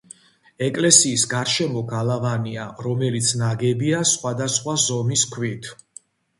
[0.67, 5.75] ეკლესიის გარშემო გალავანია, რომელიც ნაგებია სხვადასხვა ზომის ქვით.